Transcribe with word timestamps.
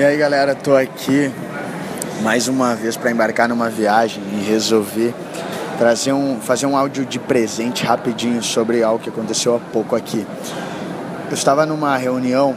E 0.00 0.02
aí 0.02 0.16
galera, 0.16 0.54
tô 0.54 0.74
aqui 0.74 1.30
mais 2.22 2.48
uma 2.48 2.74
vez 2.74 2.96
para 2.96 3.10
embarcar 3.10 3.46
numa 3.46 3.68
viagem 3.68 4.22
e 4.32 4.50
resolver 4.50 5.14
trazer 5.76 6.14
um, 6.14 6.40
fazer 6.40 6.64
um 6.64 6.74
áudio 6.74 7.04
de 7.04 7.18
presente 7.18 7.84
rapidinho 7.84 8.42
sobre 8.42 8.82
algo 8.82 8.98
que 8.98 9.10
aconteceu 9.10 9.56
há 9.56 9.58
pouco 9.58 9.94
aqui. 9.94 10.26
Eu 11.28 11.34
estava 11.34 11.66
numa 11.66 11.94
reunião 11.98 12.56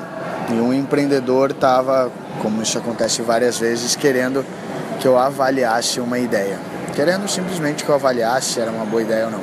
e 0.51 0.53
um 0.53 0.73
empreendedor 0.73 1.51
estava, 1.51 2.09
como 2.41 2.61
isso 2.63 2.77
acontece 2.77 3.21
várias 3.21 3.59
vezes, 3.59 3.93
querendo 3.93 4.45
que 5.01 5.05
eu 5.05 5.17
avaliasse 5.17 5.99
uma 5.99 6.17
ideia, 6.17 6.57
querendo 6.95 7.27
simplesmente 7.27 7.83
que 7.83 7.89
eu 7.89 7.95
avaliasse 7.95 8.53
se 8.53 8.61
era 8.61 8.71
uma 8.71 8.85
boa 8.85 9.01
ideia 9.01 9.25
ou 9.25 9.31
não. 9.31 9.41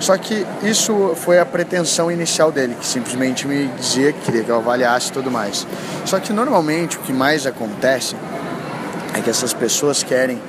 Só 0.00 0.16
que 0.16 0.46
isso 0.62 1.14
foi 1.16 1.38
a 1.38 1.46
pretensão 1.46 2.10
inicial 2.10 2.52
dele, 2.52 2.76
que 2.78 2.86
simplesmente 2.86 3.46
me 3.46 3.66
dizia 3.76 4.12
que 4.12 4.20
queria 4.20 4.44
que 4.44 4.50
eu 4.50 4.56
avaliasse 4.56 5.10
e 5.10 5.12
tudo 5.12 5.30
mais. 5.30 5.66
Só 6.04 6.20
que 6.20 6.32
normalmente 6.32 6.96
o 6.96 7.00
que 7.00 7.12
mais 7.12 7.46
acontece 7.46 8.14
é 9.14 9.20
que 9.20 9.28
essas 9.28 9.52
pessoas 9.52 10.02
querem 10.02 10.40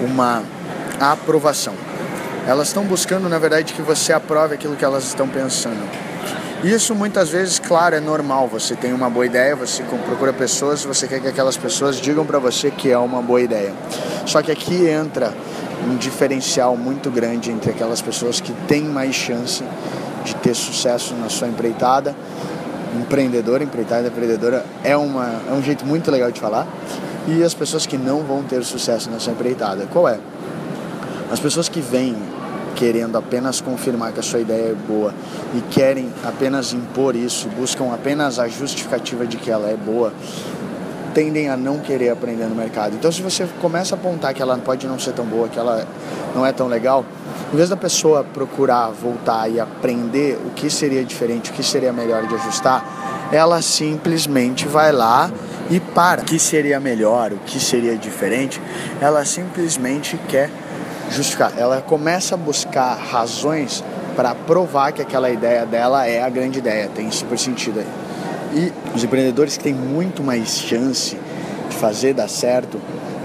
uma 0.00 0.42
aprovação. 1.00 1.74
Elas 2.46 2.68
estão 2.68 2.84
buscando, 2.84 3.28
na 3.28 3.38
verdade, 3.38 3.72
que 3.72 3.82
você 3.82 4.12
aprove 4.12 4.54
aquilo 4.54 4.76
que 4.76 4.84
elas 4.84 5.04
estão 5.04 5.28
pensando. 5.28 5.80
Isso 6.62 6.94
muitas 6.94 7.28
vezes, 7.28 7.58
claro, 7.58 7.96
é 7.96 8.00
normal. 8.00 8.46
Você 8.48 8.76
tem 8.76 8.92
uma 8.92 9.10
boa 9.10 9.26
ideia, 9.26 9.56
você 9.56 9.82
procura 9.82 10.32
pessoas, 10.32 10.84
você 10.84 11.08
quer 11.08 11.20
que 11.20 11.26
aquelas 11.26 11.56
pessoas 11.56 11.96
digam 11.96 12.24
para 12.24 12.38
você 12.38 12.70
que 12.70 12.90
é 12.90 12.98
uma 12.98 13.20
boa 13.20 13.40
ideia. 13.40 13.72
Só 14.26 14.40
que 14.42 14.52
aqui 14.52 14.86
entra 14.86 15.34
um 15.90 15.96
diferencial 15.96 16.76
muito 16.76 17.10
grande 17.10 17.50
entre 17.50 17.70
aquelas 17.70 18.00
pessoas 18.00 18.40
que 18.40 18.52
têm 18.66 18.82
mais 18.82 19.14
chance 19.14 19.64
de 20.24 20.34
ter 20.36 20.54
sucesso 20.54 21.14
na 21.14 21.28
sua 21.28 21.48
empreitada. 21.48 22.14
Empreendedor, 23.00 23.62
empreitada, 23.62 24.08
empreendedora 24.08 24.64
é, 24.84 24.96
uma, 24.96 25.40
é 25.48 25.52
um 25.52 25.62
jeito 25.62 25.84
muito 25.84 26.10
legal 26.10 26.30
de 26.30 26.40
falar. 26.40 26.66
E 27.26 27.42
as 27.42 27.54
pessoas 27.54 27.86
que 27.86 27.96
não 27.96 28.22
vão 28.22 28.42
ter 28.42 28.64
sucesso 28.64 29.10
na 29.10 29.18
sua 29.18 29.32
empreitada. 29.32 29.86
Qual 29.92 30.08
é? 30.08 30.18
As 31.30 31.40
pessoas 31.40 31.68
que 31.68 31.80
vêm 31.80 32.16
querendo 32.74 33.16
apenas 33.16 33.60
confirmar 33.60 34.12
que 34.12 34.20
a 34.20 34.22
sua 34.22 34.40
ideia 34.40 34.70
é 34.70 34.74
boa 34.74 35.14
e 35.54 35.60
querem 35.70 36.08
apenas 36.24 36.72
impor 36.72 37.14
isso, 37.14 37.48
buscam 37.48 37.92
apenas 37.92 38.38
a 38.38 38.48
justificativa 38.48 39.26
de 39.26 39.36
que 39.36 39.50
ela 39.50 39.68
é 39.68 39.76
boa, 39.76 40.12
tendem 41.14 41.48
a 41.48 41.56
não 41.56 41.78
querer 41.78 42.10
aprender 42.10 42.44
no 42.44 42.54
mercado. 42.54 42.94
Então, 42.94 43.10
se 43.10 43.22
você 43.22 43.46
começa 43.60 43.94
a 43.94 43.98
apontar 43.98 44.34
que 44.34 44.42
ela 44.42 44.56
pode 44.58 44.86
não 44.86 44.98
ser 44.98 45.12
tão 45.12 45.24
boa, 45.24 45.48
que 45.48 45.58
ela 45.58 45.86
não 46.34 46.44
é 46.44 46.52
tão 46.52 46.66
legal, 46.66 47.04
em 47.52 47.56
vez 47.56 47.68
da 47.68 47.76
pessoa 47.76 48.24
procurar 48.24 48.88
voltar 48.88 49.48
e 49.48 49.60
aprender 49.60 50.38
o 50.46 50.50
que 50.50 50.70
seria 50.70 51.04
diferente, 51.04 51.50
o 51.50 51.54
que 51.54 51.62
seria 51.62 51.92
melhor 51.92 52.26
de 52.26 52.34
ajustar, 52.34 53.28
ela 53.30 53.60
simplesmente 53.62 54.66
vai 54.66 54.92
lá 54.92 55.30
e 55.70 55.78
para. 55.78 56.22
O 56.22 56.24
que 56.24 56.38
seria 56.38 56.80
melhor, 56.80 57.32
o 57.32 57.38
que 57.38 57.60
seria 57.60 57.96
diferente, 57.96 58.60
ela 59.00 59.24
simplesmente 59.24 60.18
quer 60.28 60.50
justificar. 61.10 61.52
Ela 61.56 61.82
começa 61.82 62.34
a 62.34 62.38
buscar 62.38 62.94
razões 62.94 63.84
para 64.16 64.34
provar 64.34 64.92
que 64.92 65.02
aquela 65.02 65.30
ideia 65.30 65.64
dela 65.64 66.06
é 66.06 66.22
a 66.22 66.28
grande 66.28 66.58
ideia, 66.58 66.88
tem 66.94 67.10
super 67.10 67.38
sentido 67.38 67.80
aí. 67.80 68.11
E 68.54 68.72
os 68.94 69.02
empreendedores 69.02 69.56
que 69.56 69.64
têm 69.64 69.74
muito 69.74 70.22
mais 70.22 70.58
chance 70.58 71.16
de 71.68 71.76
fazer 71.76 72.12
dar 72.12 72.28
certo, 72.28 72.78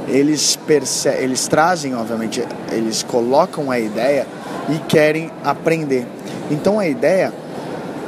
eles, 0.08 0.56
perce 0.56 1.10
eles 1.10 1.48
trazem, 1.48 1.94
obviamente, 1.94 2.42
eles 2.72 3.04
colocam 3.04 3.70
a 3.70 3.78
ideia 3.78 4.26
e 4.70 4.80
querem 4.88 5.30
aprender. 5.44 6.08
Então 6.50 6.80
a 6.80 6.88
ideia, 6.88 7.34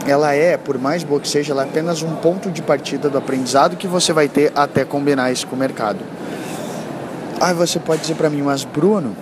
ela 0.07 0.33
é, 0.33 0.55
por 0.55 0.77
mais 0.77 1.03
boa 1.03 1.19
que 1.19 1.27
seja, 1.27 1.51
ela 1.51 1.63
é 1.63 1.65
apenas 1.65 2.01
um 2.01 2.15
ponto 2.15 2.49
de 2.49 2.61
partida 2.61 3.09
do 3.09 3.17
aprendizado 3.17 3.75
que 3.75 3.87
você 3.87 4.13
vai 4.13 4.29
ter 4.29 4.51
até 4.55 4.85
combinar 4.85 5.31
isso 5.31 5.45
com 5.45 5.57
o 5.57 5.59
mercado. 5.59 5.99
Aí 7.41 7.53
você 7.53 7.79
pode 7.79 8.01
dizer 8.01 8.15
para 8.15 8.29
mim, 8.29 8.41
mas 8.41 8.63
Bruno, 8.63 9.15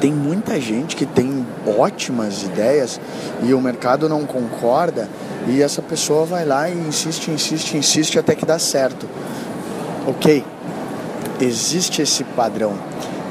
tem 0.00 0.12
muita 0.12 0.60
gente 0.60 0.96
que 0.96 1.04
tem 1.04 1.46
ótimas 1.78 2.42
ideias 2.42 3.00
e 3.42 3.52
o 3.52 3.60
mercado 3.60 4.08
não 4.08 4.24
concorda 4.24 5.08
e 5.46 5.62
essa 5.62 5.80
pessoa 5.80 6.24
vai 6.24 6.44
lá 6.44 6.68
e 6.68 6.74
insiste, 6.74 7.30
insiste, 7.30 7.76
insiste 7.76 8.18
até 8.18 8.34
que 8.34 8.44
dá 8.44 8.58
certo. 8.58 9.06
Ok, 10.06 10.44
existe 11.40 12.02
esse 12.02 12.24
padrão, 12.24 12.74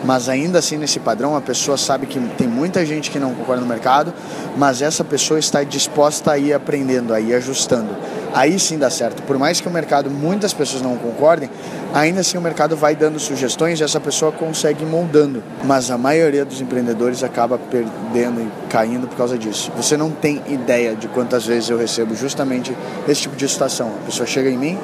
mas 0.04 0.30
ainda 0.30 0.60
assim 0.60 0.78
nesse 0.78 1.00
padrão 1.00 1.36
a 1.36 1.42
pessoa 1.42 1.78
sabe 1.78 2.06
que 2.06 2.20
tem 2.38 2.48
muita 2.48 2.86
gente 2.86 3.12
que 3.12 3.20
não 3.20 3.34
concorda 3.34 3.62
no 3.62 3.68
mercado, 3.68 4.14
mas 4.58 4.82
essa 4.82 5.04
pessoa 5.04 5.40
está 5.40 5.64
disposta 5.64 6.32
a 6.32 6.38
ir 6.38 6.54
aprendendo, 6.54 7.14
a 7.14 7.20
ir 7.20 7.34
ajustando 7.34 7.96
aí 8.34 8.60
sim 8.60 8.78
dá 8.78 8.90
certo. 8.90 9.22
Por 9.24 9.38
mais 9.38 9.62
que 9.62 9.68
o 9.68 9.72
mercado, 9.72 10.10
muitas 10.10 10.54
pessoas 10.54 10.82
não 10.82 10.98
concordem, 10.98 11.50
ainda 11.94 12.22
assim 12.22 12.38
o 12.38 12.42
mercado 12.42 12.76
vai 12.76 12.96
dando 12.96 13.20
sugestões 13.20 13.80
e 13.80 13.84
essa 13.84 14.00
pessoa 14.00 14.32
consegue 14.32 14.86
moldando. 14.86 15.44
Mas 15.64 15.92
a 15.92 15.98
maioria 15.98 16.46
dos 16.46 16.62
empreendedores 16.62 17.24
acaba 17.24 17.58
perdendo 17.58 18.42
e 18.42 18.50
caindo 18.70 19.08
por 19.08 19.18
causa 19.18 19.38
disso. 19.38 19.72
Você 19.76 19.98
não 19.98 20.12
tem 20.12 20.42
ideia 20.48 20.96
de 20.96 21.08
quantas 21.08 21.46
vezes 21.46 21.70
eu 21.70 21.78
recebo 21.78 22.16
justamente 22.16 22.76
esse 23.08 23.22
tipo 23.22 23.36
de 23.36 23.48
situação. 23.48 23.92
A 24.04 24.06
pessoa 24.06 24.26
chega 24.26 24.50
em 24.50 24.58
mim 24.58 24.78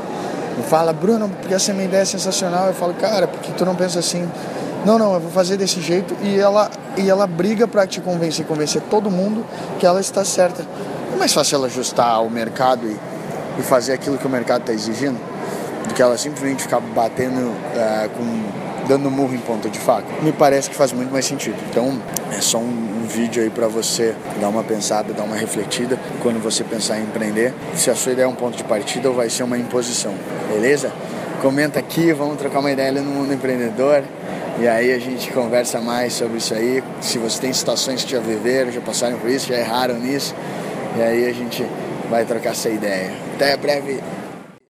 e 0.59 0.63
fala, 0.63 0.93
Bruno, 0.93 1.29
porque 1.29 1.53
essa 1.53 1.73
minha 1.73 1.85
ideia 1.85 2.01
é 2.01 2.05
sensacional. 2.05 2.67
Eu 2.67 2.73
falo, 2.73 2.93
cara, 2.93 3.27
por 3.27 3.39
que 3.39 3.51
tu 3.53 3.65
não 3.65 3.75
pensa 3.75 3.99
assim? 3.99 4.27
Não, 4.85 5.00
não, 5.00 5.16
eu 5.16 5.19
vou 5.19 5.31
fazer 5.31 5.57
desse 5.57 5.81
jeito 5.81 6.16
e 6.22 6.40
ela, 6.40 6.69
e 6.96 7.09
ela 7.09 7.25
briga 7.25 7.68
para 7.68 7.88
te 7.88 8.00
convencer, 8.00 8.46
convencer 8.46 8.81
todo 8.84 9.09
mundo 9.09 9.46
que 9.79 9.85
ela 9.85 10.00
está 10.00 10.23
certa. 10.23 10.63
É 11.13 11.18
mais 11.18 11.34
fácil 11.34 11.56
ela 11.56 11.68
ajustar 11.68 12.23
o 12.23 12.29
mercado 12.29 12.85
e 12.88 12.95
e 13.57 13.63
fazer 13.63 13.94
aquilo 13.94 14.18
que 14.18 14.25
o 14.25 14.29
mercado 14.29 14.62
está 14.62 14.74
exigindo, 14.74 15.19
do 15.88 15.94
que 15.94 16.01
ela 16.01 16.18
simplesmente 16.18 16.63
ficar 16.63 16.79
batendo, 16.79 17.40
uh, 17.40 18.09
com, 18.09 18.88
dando 18.88 19.09
murro 19.09 19.34
em 19.34 19.40
ponta 19.40 19.69
de 19.69 19.79
faca, 19.79 20.07
me 20.22 20.31
parece 20.31 20.69
que 20.69 20.75
faz 20.75 20.91
muito 20.91 21.12
mais 21.12 21.25
sentido. 21.25 21.57
Então, 21.69 22.00
é 22.31 22.41
só 22.41 22.57
um, 22.57 23.03
um 23.03 23.07
vídeo 23.07 23.41
aí 23.44 23.50
para 23.50 23.68
você 23.68 24.16
dar 24.40 24.50
uma 24.50 24.63
pensada, 24.63 25.13
dar 25.13 25.24
uma 25.24 25.35
refletida 25.35 26.00
quando 26.22 26.41
você 26.41 26.63
pensar 26.63 27.00
em 27.00 27.03
empreender, 27.03 27.53
se 27.75 27.90
a 27.90 27.95
sua 27.95 28.12
ideia 28.12 28.25
é 28.25 28.28
um 28.28 28.35
ponto 28.35 28.57
de 28.57 28.63
partida 28.63 29.09
ou 29.09 29.16
vai 29.16 29.29
ser 29.29 29.44
uma 29.44 29.57
imposição, 29.57 30.13
beleza? 30.50 30.91
Comenta 31.41 31.79
aqui, 31.79 32.12
vamos 32.12 32.38
trocar 32.38 32.59
uma 32.59 32.72
ideia 32.72 32.90
ali 32.90 33.01
no 33.01 33.12
mundo 33.12 33.34
empreendedor. 33.34 34.03
E 34.57 34.67
aí 34.67 34.93
a 34.93 34.99
gente 34.99 35.31
conversa 35.33 35.81
mais 35.81 36.13
sobre 36.13 36.38
isso 36.38 36.53
aí. 36.53 36.81
Se 37.01 37.17
você 37.17 37.41
tem 37.41 37.51
situações 37.51 38.03
que 38.05 38.11
já 38.11 38.19
viveram, 38.19 38.71
já 38.71 38.79
passaram 38.79 39.17
por 39.17 39.29
isso, 39.29 39.47
já 39.47 39.57
erraram 39.57 39.99
nisso. 39.99 40.33
E 40.97 41.01
aí 41.01 41.27
a 41.27 41.33
gente 41.33 41.66
vai 42.09 42.23
trocar 42.23 42.51
essa 42.51 42.69
ideia. 42.69 43.11
Até 43.35 43.57
breve. 43.57 44.01